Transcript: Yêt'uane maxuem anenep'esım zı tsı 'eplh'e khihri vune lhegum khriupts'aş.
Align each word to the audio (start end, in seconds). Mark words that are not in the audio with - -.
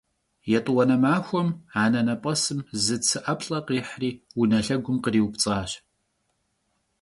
Yêt'uane 0.51 0.97
maxuem 1.03 1.49
anenep'esım 1.81 2.59
zı 2.85 2.97
tsı 3.03 3.19
'eplh'e 3.25 3.57
khihri 3.67 4.11
vune 4.35 4.59
lhegum 4.65 4.97
khriupts'aş. 5.03 5.71